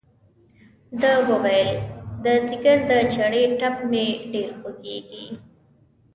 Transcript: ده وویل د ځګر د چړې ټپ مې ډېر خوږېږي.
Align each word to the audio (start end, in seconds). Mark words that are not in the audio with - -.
ده 1.01 1.13
وویل 1.29 1.71
د 2.23 2.25
ځګر 2.47 2.77
د 2.89 2.91
چړې 3.13 3.43
ټپ 3.59 3.75
مې 3.91 4.07
ډېر 4.31 4.49
خوږېږي. 4.59 5.25